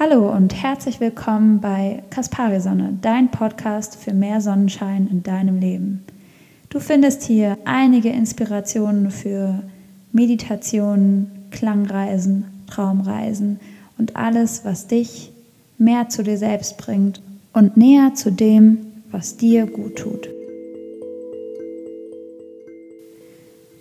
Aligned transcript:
Hallo 0.00 0.30
und 0.30 0.54
herzlich 0.54 1.00
willkommen 1.00 1.60
bei 1.60 2.04
Kaspari 2.10 2.60
Sonne, 2.60 2.96
dein 3.02 3.32
Podcast 3.32 3.96
für 3.96 4.14
mehr 4.14 4.40
Sonnenschein 4.40 5.08
in 5.10 5.24
deinem 5.24 5.58
Leben. 5.58 6.04
Du 6.68 6.78
findest 6.78 7.24
hier 7.24 7.58
einige 7.64 8.10
Inspirationen 8.10 9.10
für 9.10 9.60
Meditationen, 10.12 11.48
Klangreisen, 11.50 12.44
Traumreisen 12.68 13.58
und 13.98 14.14
alles, 14.14 14.64
was 14.64 14.86
dich 14.86 15.32
mehr 15.78 16.08
zu 16.08 16.22
dir 16.22 16.38
selbst 16.38 16.78
bringt 16.78 17.20
und 17.52 17.76
näher 17.76 18.14
zu 18.14 18.30
dem, 18.30 18.78
was 19.10 19.36
dir 19.36 19.66
gut 19.66 19.96
tut. 19.96 20.28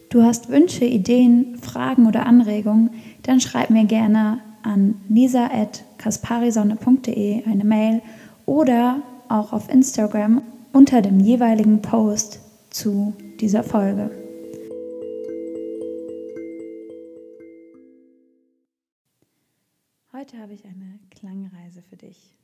Du 0.09 0.23
hast 0.23 0.49
Wünsche, 0.49 0.85
Ideen, 0.85 1.59
Fragen 1.61 2.07
oder 2.07 2.25
Anregungen, 2.25 2.89
dann 3.21 3.39
schreib 3.39 3.69
mir 3.69 3.85
gerne 3.85 4.39
an 4.63 4.99
lisa.kasparisonne.de 5.09 7.45
eine 7.45 7.63
Mail 7.63 8.01
oder 8.45 9.03
auch 9.29 9.53
auf 9.53 9.69
Instagram 9.69 10.41
unter 10.73 11.01
dem 11.01 11.19
jeweiligen 11.19 11.81
Post 11.81 12.39
zu 12.69 13.13
dieser 13.39 13.63
Folge. 13.63 14.11
Heute 20.13 20.39
habe 20.39 20.53
ich 20.53 20.65
eine 20.65 20.99
Klangreise 21.11 21.81
für 21.81 21.95
dich. 21.95 22.35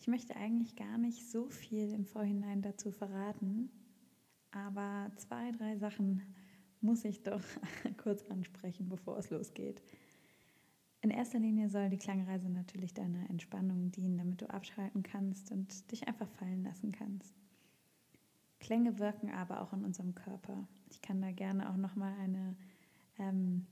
Ich 0.00 0.06
möchte 0.06 0.36
eigentlich 0.36 0.76
gar 0.76 0.98
nicht 0.98 1.30
so 1.30 1.48
viel 1.48 1.92
im 1.92 2.04
Vorhinein 2.04 2.62
dazu 2.62 2.90
verraten, 2.90 3.70
aber 4.50 5.10
zwei, 5.16 5.50
drei 5.52 5.76
Sachen 5.76 6.22
muss 6.80 7.04
ich 7.04 7.22
doch 7.22 7.42
kurz 8.02 8.24
ansprechen, 8.30 8.88
bevor 8.88 9.18
es 9.18 9.30
losgeht. 9.30 9.82
In 11.00 11.10
erster 11.10 11.38
Linie 11.38 11.68
soll 11.68 11.90
die 11.90 11.98
Klangreise 11.98 12.50
natürlich 12.50 12.92
deiner 12.92 13.30
Entspannung 13.30 13.92
dienen, 13.92 14.18
damit 14.18 14.42
du 14.42 14.50
abschalten 14.50 15.02
kannst 15.02 15.52
und 15.52 15.90
dich 15.92 16.08
einfach 16.08 16.28
fallen 16.28 16.64
lassen 16.64 16.90
kannst. 16.90 17.34
Klänge 18.58 18.98
wirken 18.98 19.30
aber 19.30 19.60
auch 19.62 19.72
in 19.72 19.84
unserem 19.84 20.14
Körper. 20.14 20.66
Ich 20.90 21.00
kann 21.00 21.22
da 21.22 21.30
gerne 21.30 21.70
auch 21.70 21.76
nochmal 21.76 22.14
eine 22.18 22.56
ähm, 23.18 23.66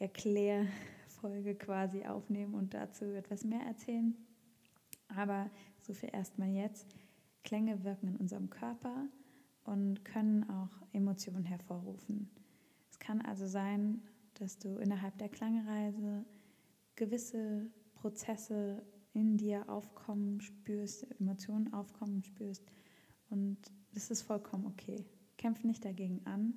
Erklärfolge 0.00 1.54
quasi 1.54 2.04
aufnehmen 2.04 2.54
und 2.54 2.74
dazu 2.74 3.04
etwas 3.04 3.44
mehr 3.44 3.62
erzählen. 3.62 4.16
Aber 5.08 5.48
so 5.80 5.92
viel 5.94 6.10
erstmal 6.12 6.48
jetzt. 6.48 6.96
Klänge 7.44 7.84
wirken 7.84 8.08
in 8.08 8.16
unserem 8.16 8.50
Körper 8.50 9.06
und 9.64 10.04
können 10.04 10.48
auch 10.50 10.70
Emotionen 10.92 11.44
hervorrufen. 11.44 12.28
Es 12.90 12.98
kann 12.98 13.20
also 13.20 13.46
sein, 13.46 14.02
dass 14.40 14.58
du 14.58 14.76
innerhalb 14.76 15.18
der 15.18 15.28
Klangreise 15.28 16.24
gewisse 16.96 17.70
Prozesse 17.94 18.82
in 19.12 19.36
dir 19.36 19.68
aufkommen 19.68 20.40
spürst, 20.40 21.06
Emotionen 21.20 21.72
aufkommen 21.72 22.22
spürst 22.22 22.64
und 23.30 23.58
das 23.92 24.10
ist 24.10 24.22
vollkommen 24.22 24.66
okay. 24.66 25.04
Kämpf 25.36 25.64
nicht 25.64 25.84
dagegen 25.84 26.24
an, 26.26 26.54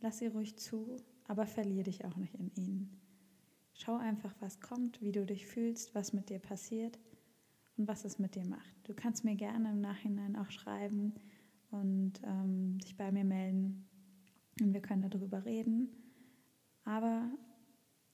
lass 0.00 0.18
sie 0.18 0.28
ruhig 0.28 0.56
zu, 0.58 0.96
aber 1.26 1.46
verlier 1.46 1.82
dich 1.82 2.04
auch 2.04 2.16
nicht 2.16 2.34
in 2.34 2.50
ihnen. 2.54 3.00
Schau 3.74 3.96
einfach, 3.96 4.34
was 4.40 4.60
kommt, 4.60 5.00
wie 5.00 5.12
du 5.12 5.24
dich 5.24 5.46
fühlst, 5.46 5.94
was 5.94 6.12
mit 6.12 6.28
dir 6.28 6.38
passiert 6.38 6.98
und 7.76 7.88
was 7.88 8.04
es 8.04 8.18
mit 8.18 8.34
dir 8.34 8.44
macht. 8.44 8.74
Du 8.84 8.94
kannst 8.94 9.24
mir 9.24 9.36
gerne 9.36 9.70
im 9.70 9.80
Nachhinein 9.80 10.36
auch 10.36 10.50
schreiben 10.50 11.14
und 11.70 12.14
ähm, 12.24 12.78
dich 12.78 12.96
bei 12.96 13.10
mir 13.10 13.24
melden 13.24 13.88
und 14.60 14.74
wir 14.74 14.82
können 14.82 15.08
darüber 15.08 15.44
reden. 15.44 15.88
Aber 16.84 17.30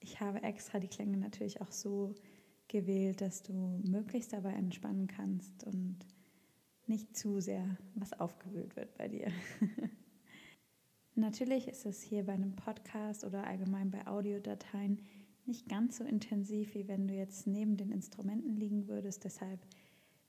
ich 0.00 0.20
habe 0.20 0.42
extra 0.42 0.78
die 0.78 0.88
Klänge 0.88 1.16
natürlich 1.16 1.60
auch 1.60 1.72
so 1.72 2.14
gewählt, 2.68 3.20
dass 3.20 3.42
du 3.42 3.80
möglichst 3.84 4.32
dabei 4.32 4.52
entspannen 4.52 5.06
kannst 5.06 5.64
und 5.64 5.98
nicht 6.86 7.16
zu 7.16 7.40
sehr 7.40 7.76
was 7.94 8.12
aufgewühlt 8.12 8.76
wird 8.76 8.96
bei 8.96 9.08
dir. 9.08 9.30
natürlich 11.14 11.68
ist 11.68 11.86
es 11.86 12.02
hier 12.02 12.24
bei 12.24 12.34
einem 12.34 12.54
Podcast 12.54 13.24
oder 13.24 13.46
allgemein 13.46 13.90
bei 13.90 14.06
Audiodateien 14.06 15.02
nicht 15.46 15.68
ganz 15.68 15.98
so 15.98 16.04
intensiv, 16.04 16.74
wie 16.74 16.88
wenn 16.88 17.06
du 17.06 17.14
jetzt 17.14 17.46
neben 17.46 17.76
den 17.76 17.92
Instrumenten 17.92 18.56
liegen 18.56 18.88
würdest. 18.88 19.24
Deshalb 19.24 19.60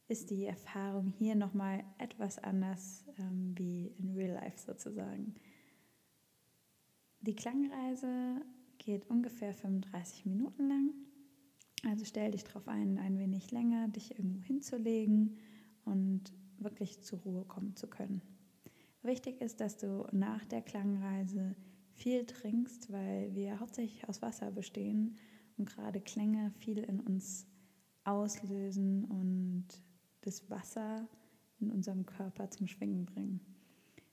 ist 0.07 0.29
die 0.29 0.45
Erfahrung 0.45 1.11
hier 1.17 1.35
nochmal 1.35 1.83
etwas 1.97 2.37
anders 2.39 3.05
ähm, 3.17 3.53
wie 3.57 3.87
in 3.97 4.15
Real 4.15 4.33
Life 4.35 4.59
sozusagen. 4.59 5.35
Die 7.21 7.35
Klangreise 7.35 8.41
geht 8.77 9.09
ungefähr 9.09 9.53
35 9.53 10.25
Minuten 10.25 10.67
lang. 10.67 10.93
Also 11.85 12.05
stell 12.05 12.31
dich 12.31 12.43
darauf 12.43 12.67
ein, 12.67 12.97
ein 12.97 13.17
wenig 13.17 13.51
länger 13.51 13.87
dich 13.87 14.17
irgendwo 14.17 14.41
hinzulegen 14.41 15.37
und 15.85 16.33
wirklich 16.57 17.03
zur 17.03 17.19
Ruhe 17.19 17.45
kommen 17.45 17.75
zu 17.75 17.87
können. 17.87 18.21
Wichtig 19.03 19.41
ist, 19.41 19.59
dass 19.61 19.77
du 19.77 20.07
nach 20.11 20.43
der 20.45 20.61
Klangreise 20.61 21.55
viel 21.93 22.25
trinkst, 22.25 22.91
weil 22.91 23.33
wir 23.33 23.59
hauptsächlich 23.59 24.07
aus 24.07 24.21
Wasser 24.21 24.51
bestehen 24.51 25.15
und 25.57 25.67
gerade 25.67 26.01
Klänge 26.01 26.51
viel 26.59 26.79
in 26.79 26.99
uns 26.99 27.47
auslösen 28.03 29.05
und 29.05 29.67
das 30.21 30.49
Wasser 30.49 31.07
in 31.59 31.71
unserem 31.71 32.05
Körper 32.05 32.49
zum 32.49 32.67
Schwingen 32.67 33.05
bringen. 33.05 33.39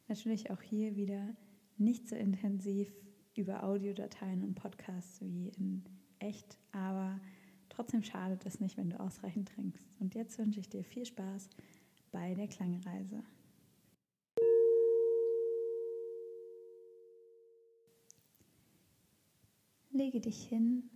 Natürlich 0.09 0.51
auch 0.51 0.63
hier 0.63 0.97
wieder 0.97 1.35
nicht 1.77 2.09
so 2.09 2.17
intensiv 2.17 2.93
über 3.35 3.65
Audiodateien 3.65 4.43
und 4.43 4.55
Podcasts 4.55 5.21
wie 5.21 5.49
in 5.49 5.85
echt, 6.19 6.59
aber 6.73 7.21
trotzdem 7.69 8.03
schadet 8.03 8.47
es 8.47 8.61
nicht, 8.61 8.77
wenn 8.77 8.91
du 8.91 9.01
ausreichend 9.01 9.49
trinkst. 9.49 9.87
Und 9.99 10.15
jetzt 10.15 10.39
wünsche 10.39 10.61
ich 10.61 10.69
dir 10.69 10.85
viel 10.85 11.05
Spaß 11.05 11.49
bei 12.13 12.35
der 12.35 12.49
Klangreise. 12.49 13.23
Lege 19.91 20.21
dich 20.21 20.45
hin 20.49 20.91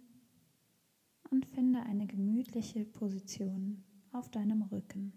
und 1.31 1.47
finde 1.47 1.83
eine 1.83 2.07
gemütliche 2.07 2.85
Position 2.85 3.85
auf 4.13 4.29
deinem 4.29 4.63
Rücken. 4.63 5.13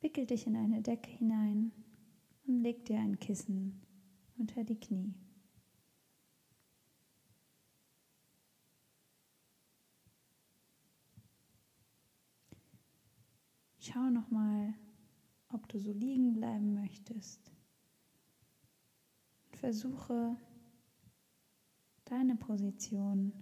Wickel 0.00 0.26
dich 0.26 0.46
in 0.46 0.56
eine 0.56 0.82
Decke 0.82 1.10
hinein 1.10 1.72
und 2.46 2.62
leg 2.62 2.84
dir 2.84 2.98
ein 2.98 3.18
Kissen 3.18 3.80
unter 4.38 4.64
die 4.64 4.78
Knie. 4.78 5.14
Schau 13.78 14.10
nochmal, 14.10 14.74
ob 15.48 15.68
du 15.68 15.78
so 15.78 15.92
liegen 15.92 16.32
bleiben 16.32 16.74
möchtest. 16.74 17.52
Und 19.48 19.56
versuche 19.56 20.36
deine 22.04 22.36
Position 22.36 23.32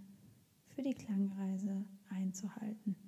für 0.68 0.82
die 0.82 0.94
Klangreise 0.94 1.84
einzuhalten. 2.10 3.03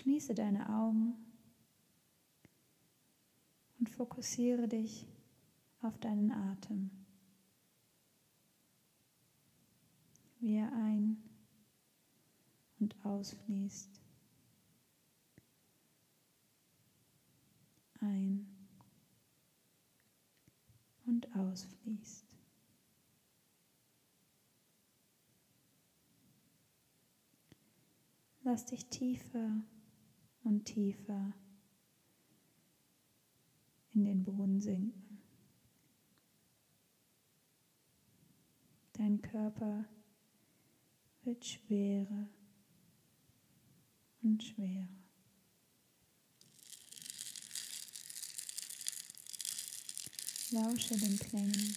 Schließe 0.00 0.34
deine 0.34 0.66
Augen 0.70 1.14
und 3.78 3.90
fokussiere 3.90 4.66
dich 4.66 5.06
auf 5.82 5.98
deinen 5.98 6.32
Atem, 6.32 6.90
wie 10.38 10.54
er 10.54 10.72
ein- 10.72 11.22
und 12.78 12.96
ausfließt. 13.04 14.00
Ein 18.00 18.48
und 21.04 21.36
ausfließt. 21.36 22.24
Lass 28.44 28.64
dich 28.64 28.86
tiefer 28.86 29.62
und 30.50 30.64
tiefer 30.64 31.32
in 33.92 34.04
den 34.04 34.24
Boden 34.24 34.60
sinken. 34.60 35.22
Dein 38.94 39.22
Körper 39.22 39.84
wird 41.22 41.44
schwerer 41.44 42.28
und 44.22 44.42
schwerer. 44.42 44.88
Lausche 50.50 50.98
den 50.98 51.16
Klängen 51.16 51.76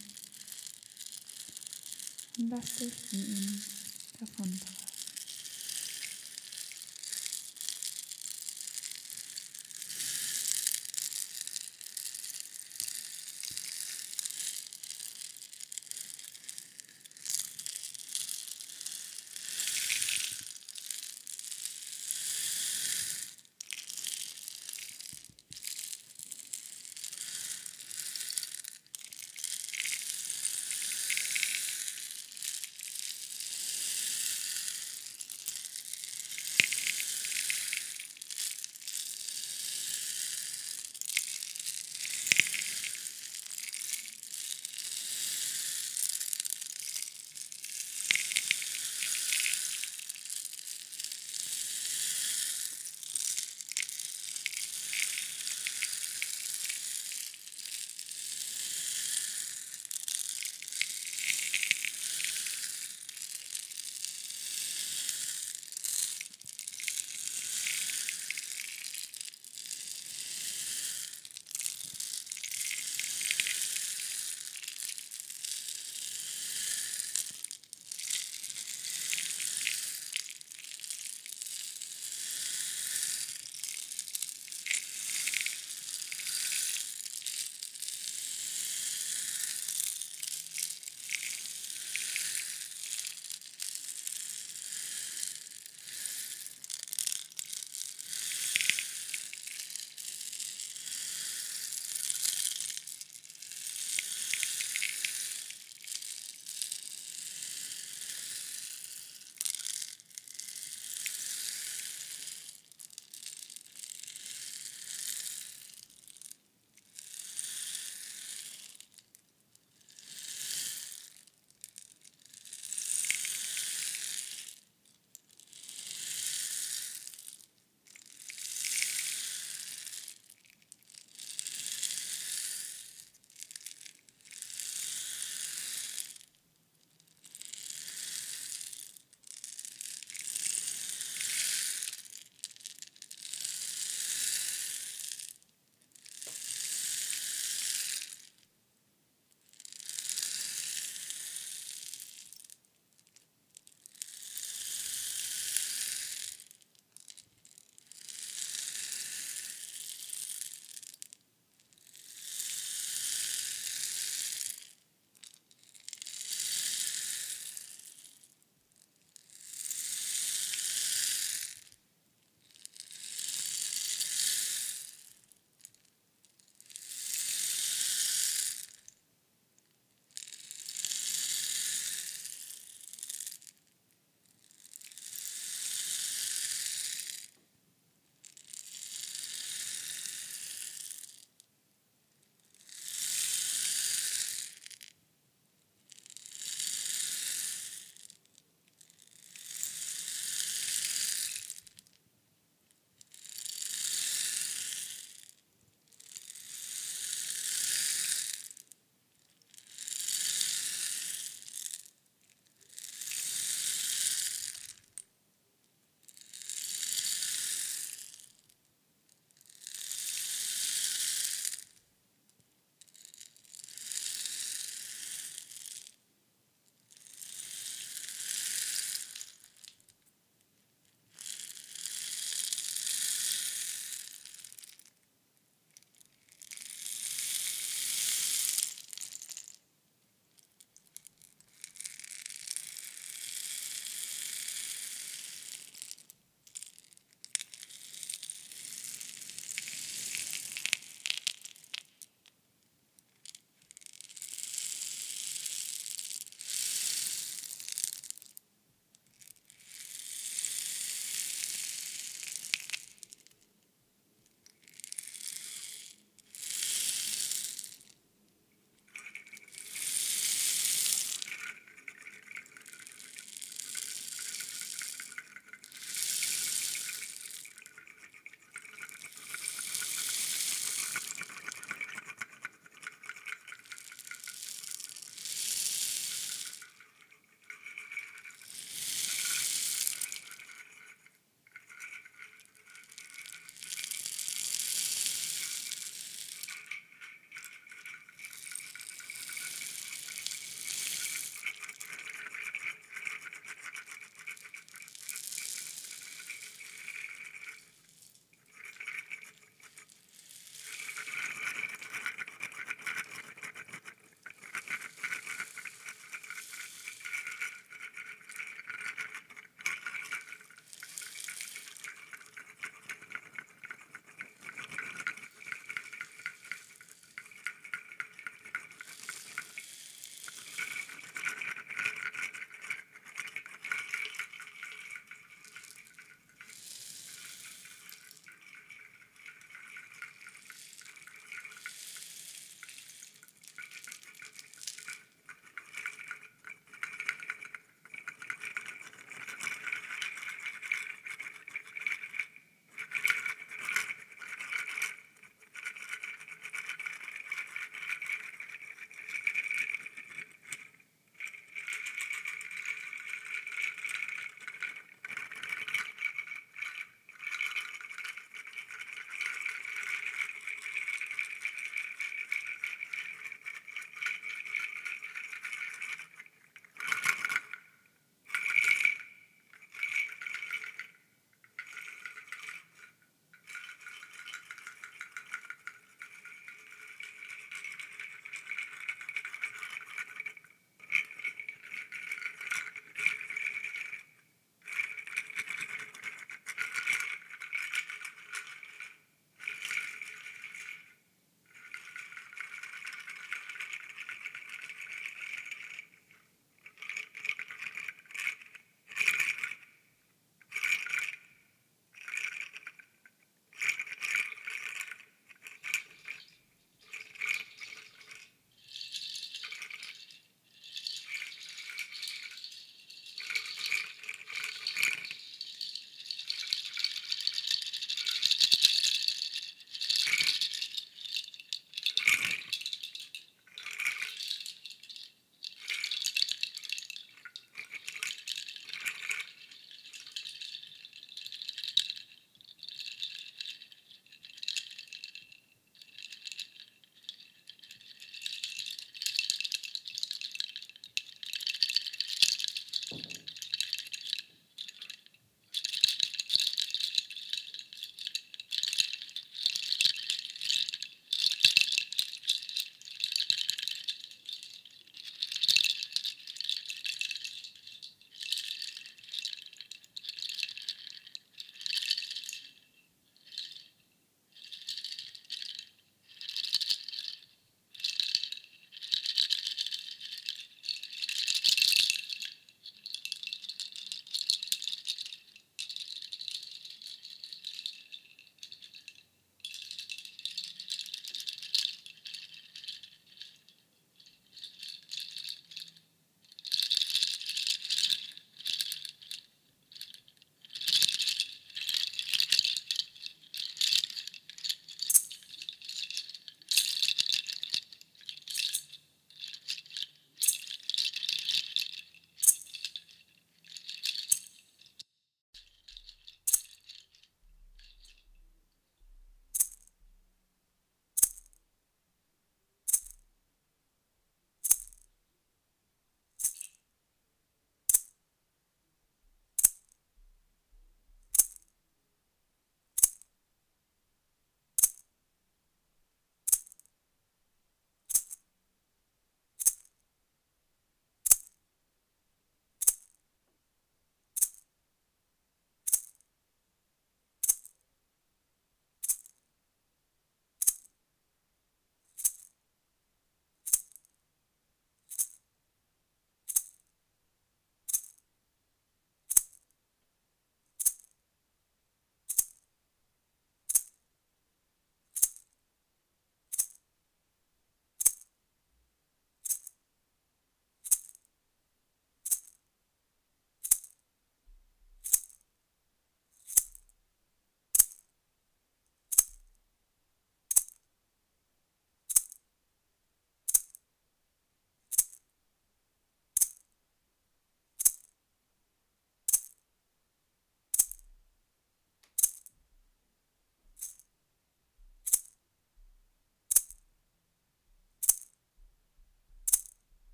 und 2.40 2.50
lass 2.50 2.78
dich 2.78 2.92
von 2.92 3.20
ihnen 3.20 3.62
davontragen. 4.20 4.93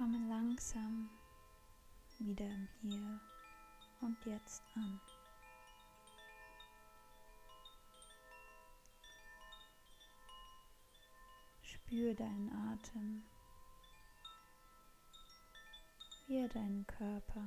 Komme 0.00 0.30
langsam 0.30 1.10
wieder 2.20 2.46
im 2.46 2.66
Hier 2.80 3.20
und 4.00 4.16
Jetzt 4.24 4.62
an. 4.74 4.98
Spür 11.60 12.14
deinen 12.14 12.50
Atem. 12.72 13.22
hier 16.30 16.48
deinen 16.48 16.86
Körper 16.86 17.44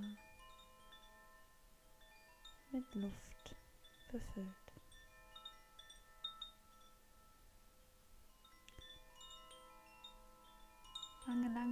mit 2.69 2.93
Luft 2.93 3.55
befüllt. 4.11 4.62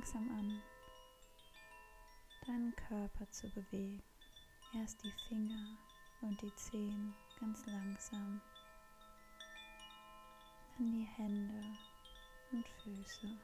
Langsam 0.01 0.31
an, 0.31 0.63
deinen 2.47 2.75
Körper 2.75 3.29
zu 3.29 3.47
bewegen. 3.51 4.01
Erst 4.73 5.03
die 5.03 5.11
Finger 5.29 5.77
und 6.21 6.41
die 6.41 6.55
Zehen 6.55 7.13
ganz 7.39 7.63
langsam. 7.67 8.41
Dann 10.75 10.91
die 10.91 11.03
Hände 11.03 11.77
und 12.51 12.67
Füße. 12.67 13.37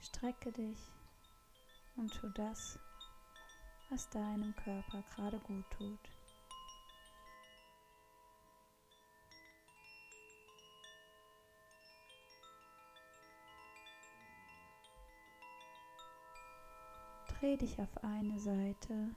Strecke 0.00 0.52
dich 0.52 0.78
und 1.96 2.14
tu 2.14 2.28
das, 2.28 2.78
was 3.90 4.08
deinem 4.10 4.54
Körper 4.54 5.02
gerade 5.16 5.40
gut 5.40 5.68
tut. 5.72 6.13
Dreh 17.44 17.58
dich 17.58 17.78
auf 17.78 18.02
eine 18.02 18.38
Seite 18.38 19.14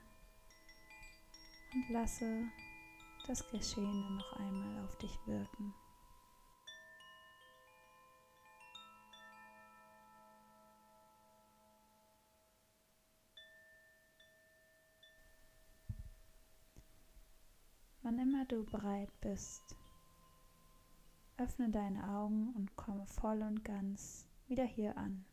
und 1.72 1.88
lasse 1.88 2.44
das 3.26 3.48
Geschehene 3.50 4.10
noch 4.10 4.32
einmal 4.34 4.84
auf 4.84 4.98
dich 4.98 5.18
wirken. 5.24 5.72
Wann 18.02 18.18
immer 18.18 18.44
du 18.44 18.62
bereit 18.66 19.08
bist, 19.22 19.74
öffne 21.38 21.70
deine 21.70 22.06
Augen 22.10 22.52
und 22.54 22.76
komme 22.76 23.06
voll 23.06 23.40
und 23.40 23.64
ganz 23.64 24.26
wieder 24.48 24.64
hier 24.66 24.98
an. 24.98 25.24